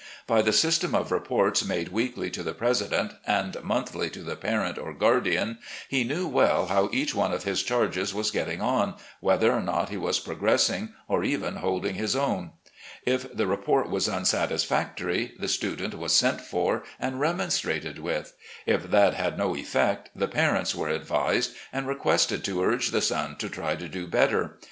By 0.25 0.41
the 0.41 0.51
system 0.51 0.95
of 0.95 1.11
reports 1.11 1.63
made 1.63 1.89
weekly 1.89 2.31
to 2.31 2.41
the 2.41 2.55
president, 2.55 3.13
and 3.27 3.55
monthly 3.63 4.09
■to 4.09 4.25
the 4.25 4.35
parent 4.35 4.79
or 4.79 4.93
guardian, 4.95 5.59
he 5.89 6.03
knew 6.03 6.27
well 6.27 6.65
how 6.65 6.89
each 6.91 7.13
one 7.13 7.31
of 7.31 7.43
his 7.43 7.61
charges 7.61 8.11
■was 8.11 8.33
getting 8.33 8.61
on, 8.63 8.95
whether 9.19 9.53
or 9.53 9.61
not 9.61 9.89
he 9.89 9.97
was 9.97 10.17
progressing, 10.19 10.95
or 11.07 11.23
even 11.23 11.57
holding 11.57 11.93
his 11.93 12.15
O'wn. 12.15 12.49
If 13.05 13.31
the 13.37 13.45
report 13.45 13.91
was 13.91 14.09
unsatisfactory, 14.09 15.33
the 15.37 15.47
student 15.47 15.93
■was 15.95 16.09
sent 16.09 16.41
for 16.41 16.81
and 16.99 17.19
remonstrated 17.19 17.99
with. 17.99 18.33
If 18.65 18.89
that 18.89 19.13
had 19.13 19.37
no 19.37 19.55
effect, 19.55 20.09
the 20.15 20.27
parents 20.27 20.73
were 20.73 20.89
ad'vised, 20.89 21.51
and 21.71 21.85
requested 21.87 22.43
to 22.45 22.63
AN 22.63 22.69
ADVISER 22.69 22.69
OP 22.69 22.71
YOUNG 22.71 22.89
MEN 22.89 22.89
295 22.89 22.89
uige 22.89 22.91
the 22.91 23.07
son 23.07 23.35
to 23.35 23.55
try 23.55 23.75
to 23.75 23.87
do 23.87 24.07
better. 24.07 24.57